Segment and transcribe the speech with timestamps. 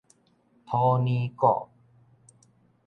[0.65, 1.69] 土耳古